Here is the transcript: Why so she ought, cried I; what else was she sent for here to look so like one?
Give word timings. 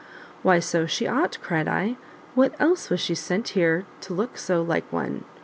Why 0.41 0.57
so 0.57 0.87
she 0.87 1.05
ought, 1.05 1.37
cried 1.43 1.67
I; 1.67 1.95
what 2.33 2.55
else 2.59 2.89
was 2.89 2.99
she 2.99 3.13
sent 3.13 3.49
for 3.49 3.53
here 3.53 3.85
to 3.99 4.15
look 4.15 4.35
so 4.35 4.63
like 4.63 4.91
one? 4.91 5.25